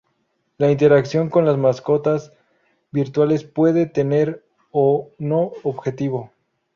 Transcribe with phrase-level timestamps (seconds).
[0.57, 2.33] La interacción con las mascotas
[2.89, 6.31] virtuales puede tener o no objetivo.